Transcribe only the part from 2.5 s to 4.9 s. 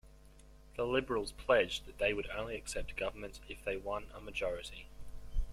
accept government if they won a majority.